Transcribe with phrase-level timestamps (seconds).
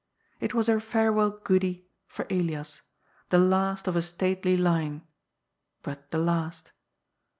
[0.39, 2.81] It was her farewell '^ goodie" for Elias,
[3.29, 5.03] the last of a stately line,
[5.83, 6.71] but the last.